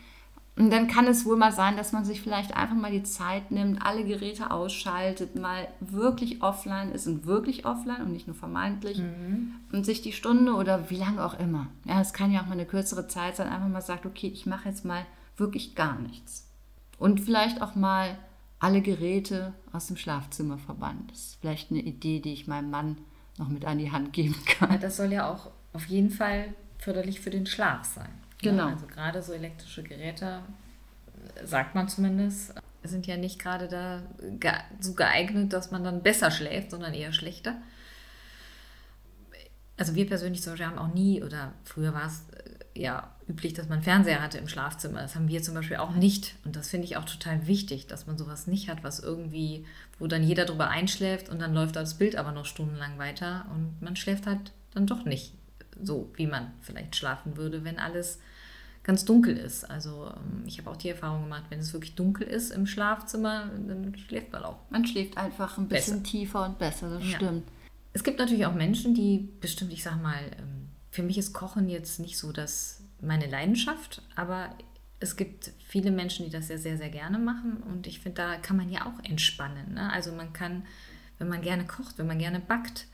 [0.60, 3.50] Und dann kann es wohl mal sein, dass man sich vielleicht einfach mal die Zeit
[3.50, 8.98] nimmt, alle Geräte ausschaltet, mal wirklich offline ist und wirklich offline und nicht nur vermeintlich
[8.98, 9.54] mhm.
[9.72, 12.54] und sich die Stunde oder wie lange auch immer, ja, es kann ja auch mal
[12.54, 15.06] eine kürzere Zeit sein, einfach mal sagt, okay, ich mache jetzt mal
[15.38, 16.50] wirklich gar nichts.
[16.98, 18.18] Und vielleicht auch mal
[18.60, 21.10] alle Geräte aus dem Schlafzimmer verbannt.
[21.12, 22.98] Das ist vielleicht eine Idee, die ich meinem Mann
[23.38, 24.72] noch mit an die Hand geben kann.
[24.72, 28.12] Ja, das soll ja auch auf jeden Fall förderlich für den Schlaf sein.
[28.42, 28.52] Ne?
[28.52, 28.68] Genau.
[28.68, 30.42] Also gerade so elektrische Geräte,
[31.44, 34.02] sagt man zumindest, sind ja nicht gerade da
[34.80, 37.56] so geeignet, dass man dann besser schläft, sondern eher schlechter.
[39.78, 42.26] Also wir persönlich zum Beispiel haben auch nie, oder früher war es
[42.76, 45.02] äh, ja üblich, dass man Fernseher hatte im Schlafzimmer.
[45.02, 46.36] Das haben wir zum Beispiel auch nicht.
[46.44, 49.66] Und das finde ich auch total wichtig, dass man sowas nicht hat, was irgendwie,
[49.98, 53.82] wo dann jeder drüber einschläft und dann läuft das Bild aber noch stundenlang weiter und
[53.82, 55.34] man schläft halt dann doch nicht
[55.84, 58.20] so, wie man vielleicht schlafen würde, wenn alles
[58.84, 59.70] ganz dunkel ist.
[59.70, 63.50] Also ähm, ich habe auch die Erfahrung gemacht, wenn es wirklich dunkel ist im Schlafzimmer,
[63.68, 64.58] dann schläft man auch.
[64.70, 66.12] Man schläft einfach ein bisschen besser.
[66.12, 67.18] tiefer und besser, das ja.
[67.18, 67.48] stimmt.
[67.94, 71.70] Es gibt natürlich auch Menschen, die bestimmt, ich sag mal, ähm, für mich ist Kochen
[71.70, 74.50] jetzt nicht so das meine Leidenschaft, aber
[75.00, 78.36] es gibt viele Menschen, die das ja sehr, sehr gerne machen und ich finde, da
[78.38, 79.76] kann man ja auch entspannen.
[79.76, 79.92] Ne?
[79.92, 80.64] Also man kann,
[81.18, 82.88] wenn man gerne kocht, wenn man gerne backt,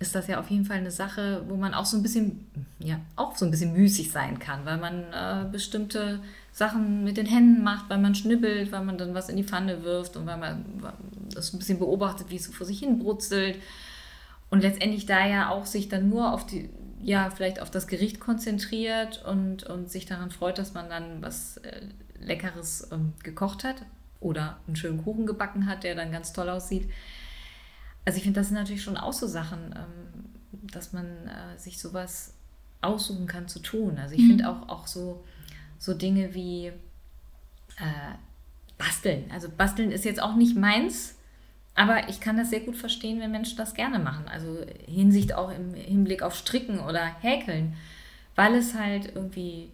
[0.00, 2.46] ist das ja auf jeden Fall eine Sache, wo man auch so ein bisschen,
[2.78, 6.20] ja, auch so ein bisschen müßig sein kann, weil man äh, bestimmte
[6.52, 9.82] Sachen mit den Händen macht, weil man schnibbelt, weil man dann was in die Pfanne
[9.82, 10.64] wirft und weil man
[11.34, 13.56] das ein bisschen beobachtet, wie es so vor sich hin brutzelt.
[14.50, 16.70] Und letztendlich da ja auch sich dann nur auf die,
[17.02, 21.56] ja, vielleicht auf das Gericht konzentriert und, und sich daran freut, dass man dann was
[21.58, 21.80] äh,
[22.20, 23.82] Leckeres ähm, gekocht hat
[24.20, 26.88] oder einen schönen Kuchen gebacken hat, der dann ganz toll aussieht
[28.08, 30.24] also ich finde, das sind natürlich schon auch so Sachen, ähm,
[30.72, 32.32] dass man äh, sich sowas
[32.80, 33.98] aussuchen kann zu tun.
[33.98, 34.28] Also ich mhm.
[34.28, 35.26] finde auch, auch so,
[35.78, 38.14] so Dinge wie äh,
[38.78, 39.30] Basteln.
[39.30, 41.16] Also Basteln ist jetzt auch nicht meins,
[41.74, 44.26] aber ich kann das sehr gut verstehen, wenn Menschen das gerne machen.
[44.26, 47.74] Also Hinsicht auch im Hinblick auf Stricken oder Häkeln,
[48.36, 49.70] weil es halt irgendwie,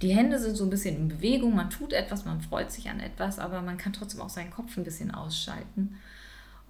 [0.00, 3.00] die Hände sind so ein bisschen in Bewegung, man tut etwas, man freut sich an
[3.00, 5.98] etwas, aber man kann trotzdem auch seinen Kopf ein bisschen ausschalten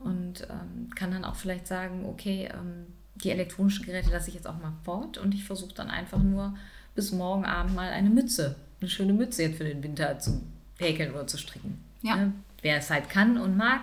[0.00, 4.46] und ähm, kann dann auch vielleicht sagen, okay, ähm, die elektronischen Geräte lasse ich jetzt
[4.46, 6.54] auch mal fort und ich versuche dann einfach nur
[6.94, 10.42] bis morgen Abend mal eine Mütze, eine schöne Mütze jetzt für den Winter zu
[10.78, 11.82] häkeln oder zu stricken.
[12.02, 12.16] Ja.
[12.16, 12.32] Ne?
[12.62, 13.82] Wer es halt kann und mag,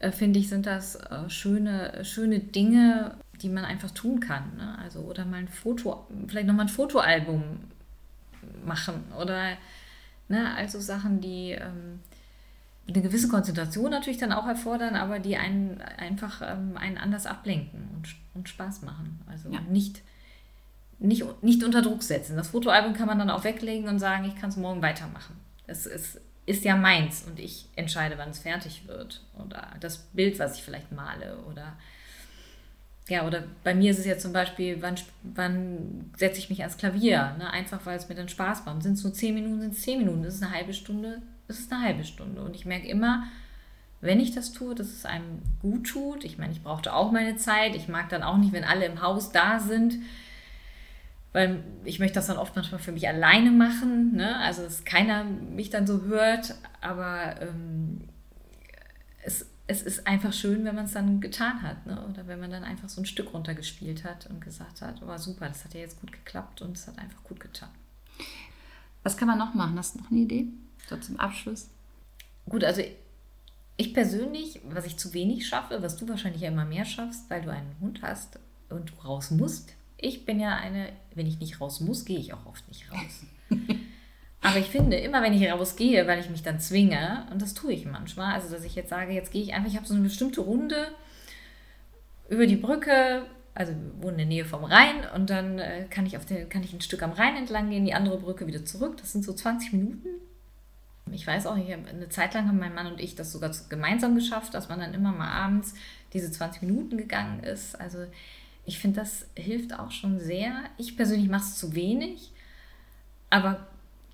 [0.00, 4.56] äh, finde ich, sind das äh, schöne, schöne Dinge, die man einfach tun kann.
[4.56, 4.78] Ne?
[4.78, 7.42] Also, oder mal ein Foto, vielleicht nochmal ein Fotoalbum
[8.64, 9.56] machen oder
[10.28, 12.00] ne, also Sachen, die ähm,
[12.92, 17.88] eine gewisse Konzentration natürlich dann auch erfordern, aber die einen einfach ähm, einen anders ablenken
[17.94, 19.20] und, und Spaß machen.
[19.28, 19.60] Also ja.
[19.62, 20.02] nicht,
[20.98, 22.36] nicht, nicht unter Druck setzen.
[22.36, 25.36] Das Fotoalbum kann man dann auch weglegen und sagen, ich kann es morgen weitermachen.
[25.66, 29.22] Es ist, ist ja meins und ich entscheide, wann es fertig wird.
[29.38, 31.38] Oder das Bild, was ich vielleicht male.
[31.48, 31.74] Oder
[33.08, 36.76] ja, oder bei mir ist es jetzt zum Beispiel, wann, wann setze ich mich ans
[36.76, 37.34] Klavier?
[37.38, 37.50] Ne?
[37.50, 38.82] Einfach weil es mir dann Spaß macht.
[38.82, 41.20] Sind es nur zehn Minuten, sind es zehn Minuten, das ist eine halbe Stunde,
[41.50, 42.42] es ist eine halbe Stunde.
[42.42, 43.24] Und ich merke immer,
[44.00, 46.24] wenn ich das tue, dass es einem gut tut.
[46.24, 47.74] Ich meine, ich brauchte auch meine Zeit.
[47.74, 49.98] Ich mag dann auch nicht, wenn alle im Haus da sind,
[51.32, 54.16] weil ich möchte das dann oft manchmal für mich alleine machen.
[54.16, 54.36] Ne?
[54.38, 56.54] Also, dass keiner mich dann so hört.
[56.80, 58.08] Aber ähm,
[59.22, 61.86] es, es ist einfach schön, wenn man es dann getan hat.
[61.86, 62.02] Ne?
[62.08, 65.46] Oder wenn man dann einfach so ein Stück runtergespielt hat und gesagt hat, oh super,
[65.46, 67.68] das hat ja jetzt gut geklappt und es hat einfach gut getan.
[69.02, 69.78] Was kann man noch machen?
[69.78, 70.46] Hast du noch eine Idee?
[70.90, 71.68] So zum Abschluss.
[72.48, 72.82] Gut, also
[73.76, 77.42] ich persönlich, was ich zu wenig schaffe, was du wahrscheinlich ja immer mehr schaffst, weil
[77.42, 79.72] du einen Hund hast und du raus musst.
[79.96, 83.22] Ich bin ja eine, wenn ich nicht raus muss, gehe ich auch oft nicht raus.
[84.42, 87.72] Aber ich finde, immer wenn ich rausgehe, weil ich mich dann zwinge, und das tue
[87.72, 90.02] ich manchmal, also dass ich jetzt sage, jetzt gehe ich einfach, ich habe so eine
[90.02, 90.88] bestimmte Runde
[92.28, 96.04] über die Brücke, also wir wohnen in der Nähe vom Rhein und dann äh, kann
[96.04, 98.64] ich, auf den, kann ich ein Stück am Rhein entlang gehen, die andere Brücke wieder
[98.64, 98.96] zurück.
[98.96, 100.08] Das sind so 20 Minuten
[101.12, 104.14] ich weiß auch, ich eine Zeit lang haben mein Mann und ich das sogar gemeinsam
[104.14, 105.74] geschafft, dass man dann immer mal abends
[106.12, 107.78] diese 20 Minuten gegangen ist.
[107.80, 107.98] Also
[108.66, 110.64] ich finde, das hilft auch schon sehr.
[110.76, 112.32] Ich persönlich mache es zu wenig,
[113.30, 113.66] aber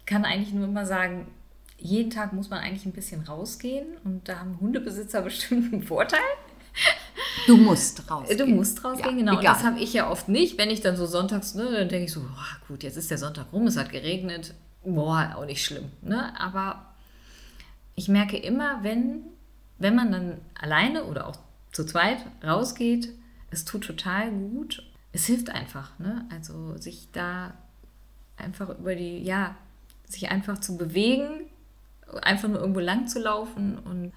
[0.07, 1.27] kann eigentlich nur immer sagen,
[1.79, 6.21] jeden Tag muss man eigentlich ein bisschen rausgehen und da haben Hundebesitzer bestimmt einen Vorteil.
[7.47, 8.39] Du musst rausgehen.
[8.39, 9.43] Du musst rausgehen, ja, genau.
[9.43, 10.59] Das habe ich ja oft nicht.
[10.59, 13.19] Wenn ich dann so sonntags, ne, dann denke ich so, oh, gut, jetzt ist der
[13.19, 14.55] Sonntag rum, es hat geregnet,
[14.87, 15.91] boah, auch nicht schlimm.
[16.03, 16.39] Ne?
[16.39, 16.95] Aber
[17.95, 19.23] ich merke immer, wenn,
[19.79, 21.39] wenn man dann alleine oder auch
[21.73, 23.11] zu zweit rausgeht,
[23.51, 24.83] es tut total gut.
[25.13, 26.27] Es hilft einfach, ne?
[26.31, 27.55] Also sich da
[28.37, 29.57] einfach über die, ja,
[30.07, 31.47] sich einfach zu bewegen,
[32.23, 34.13] einfach nur irgendwo lang zu laufen und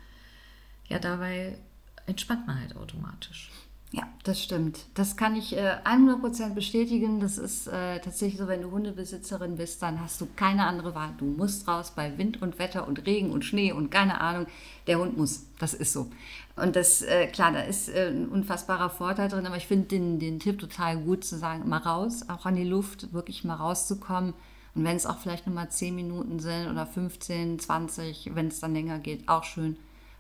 [0.88, 1.58] ja, dabei
[2.06, 3.50] entspannt man halt automatisch.
[3.92, 4.86] Ja, das stimmt.
[4.94, 7.20] Das kann ich äh, 100% bestätigen.
[7.20, 11.16] Das ist äh, tatsächlich so, wenn du Hundebesitzerin bist, dann hast du keine andere Wahl.
[11.18, 14.46] Du musst raus bei Wind und Wetter und Regen und Schnee und keine Ahnung.
[14.86, 15.48] Der Hund muss.
[15.58, 16.12] Das ist so.
[16.56, 20.20] Und das, äh, klar, da ist äh, ein unfassbarer Vorteil drin, aber ich finde den,
[20.20, 24.36] den Tipp total gut zu sagen, mal raus, auch an die Luft, wirklich mal rauszukommen.
[24.76, 28.60] Und wenn es auch vielleicht nur mal 10 Minuten sind oder 15, 20, wenn es
[28.60, 29.78] dann länger geht, auch schön,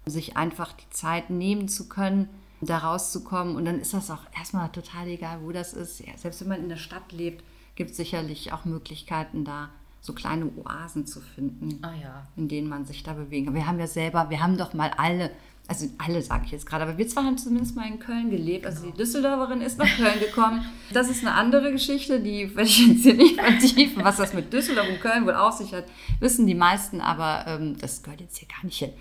[0.07, 2.29] sich einfach die Zeit nehmen zu können
[2.61, 3.55] da rauszukommen.
[3.55, 5.99] Und dann ist das auch erstmal total egal, wo das ist.
[5.99, 7.43] Ja, selbst wenn man in der Stadt lebt,
[7.75, 9.69] gibt es sicherlich auch Möglichkeiten, da
[10.01, 12.27] so kleine Oasen zu finden, ah, ja.
[12.37, 15.29] in denen man sich da bewegen Wir haben ja selber, wir haben doch mal alle,
[15.67, 18.65] also alle sage ich jetzt gerade, aber wir zwei haben zumindest mal in Köln gelebt.
[18.65, 20.65] Also die Düsseldorferin ist nach Köln gekommen.
[20.93, 24.03] Das ist eine andere Geschichte, die werde ich jetzt hier nicht vertiefen.
[24.03, 25.85] Was das mit Düsseldorf und Köln wohl auf sich hat,
[26.19, 28.93] wissen die meisten, aber ähm, das gehört jetzt hier gar nicht hin.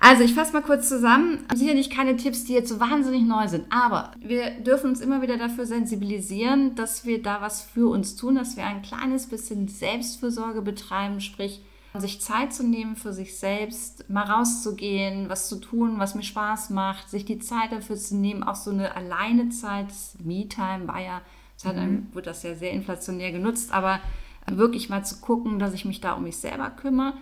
[0.00, 1.44] Also ich fasse mal kurz zusammen.
[1.54, 5.36] Sicherlich keine Tipps, die jetzt so wahnsinnig neu sind, aber wir dürfen uns immer wieder
[5.36, 10.62] dafür sensibilisieren, dass wir da was für uns tun, dass wir ein kleines bisschen Selbstfürsorge
[10.62, 11.62] betreiben, sprich
[11.94, 16.70] sich Zeit zu nehmen für sich selbst, mal rauszugehen, was zu tun, was mir Spaß
[16.70, 19.86] macht, sich die Zeit dafür zu nehmen, auch so eine Alleinezeit,
[20.22, 21.22] Me-Time war ja,
[21.56, 22.06] Zeit mhm.
[22.12, 24.00] wird das ja sehr inflationär genutzt, aber
[24.46, 27.14] wirklich mal zu gucken, dass ich mich da um mich selber kümmere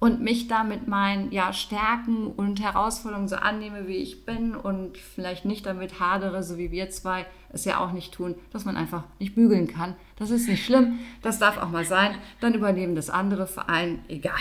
[0.00, 4.96] und mich da mit meinen ja, Stärken und Herausforderungen so annehme, wie ich bin und
[4.96, 8.76] vielleicht nicht damit hadere, so wie wir zwei es ja auch nicht tun, dass man
[8.76, 9.94] einfach nicht bügeln kann.
[10.16, 12.14] Das ist nicht schlimm, das darf auch mal sein.
[12.40, 14.40] Dann übernehmen das andere Verein, egal.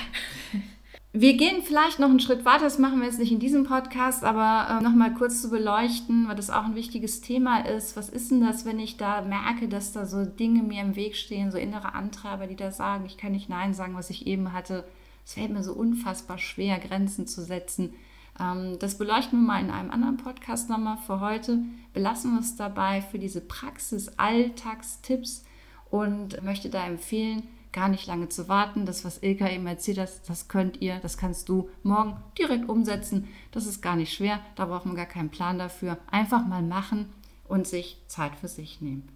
[1.11, 4.23] Wir gehen vielleicht noch einen Schritt weiter, das machen wir jetzt nicht in diesem Podcast,
[4.23, 7.97] aber äh, nochmal kurz zu beleuchten, weil das auch ein wichtiges Thema ist.
[7.97, 11.15] Was ist denn das, wenn ich da merke, dass da so Dinge mir im Weg
[11.15, 14.53] stehen, so innere Antreiber, die da sagen, ich kann nicht Nein sagen, was ich eben
[14.53, 14.85] hatte,
[15.25, 17.93] es fällt mir so unfassbar schwer, Grenzen zu setzen.
[18.39, 20.97] Ähm, das beleuchten wir mal in einem anderen Podcast nochmal.
[21.05, 21.59] Für heute
[21.93, 25.43] belassen wir es dabei für diese Praxis-Alltagstipps
[25.89, 28.85] und möchte da empfehlen, gar nicht lange zu warten.
[28.85, 33.27] Das, was Ilka eben erzählt hat, das könnt ihr, das kannst du morgen direkt umsetzen.
[33.51, 35.97] Das ist gar nicht schwer, da braucht man gar keinen Plan dafür.
[36.09, 37.07] Einfach mal machen
[37.47, 39.07] und sich Zeit für sich nehmen.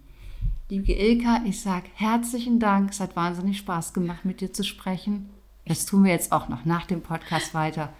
[0.68, 2.90] Liebe Ilka, ich sage herzlichen Dank.
[2.90, 5.28] Es hat wahnsinnig Spaß gemacht, mit dir zu sprechen.
[5.66, 7.92] Das tun wir jetzt auch noch nach dem Podcast weiter.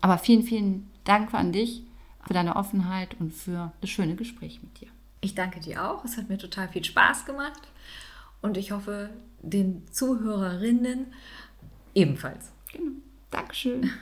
[0.00, 1.82] Aber vielen, vielen Dank an dich
[2.26, 4.88] für deine Offenheit und für das schöne Gespräch mit dir.
[5.20, 6.04] Ich danke dir auch.
[6.04, 7.60] Es hat mir total viel Spaß gemacht
[8.42, 11.06] und ich hoffe den Zuhörerinnen
[11.94, 12.52] ebenfalls.
[12.72, 12.92] Genau.
[13.30, 13.90] Dankeschön.